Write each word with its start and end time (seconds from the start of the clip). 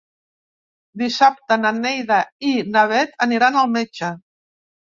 Dissabte 1.01 1.57
na 1.59 1.73
Neida 1.83 2.19
i 2.53 2.57
na 2.73 2.87
Bet 2.93 3.15
aniran 3.27 3.63
al 3.63 3.73
metge. 3.79 4.11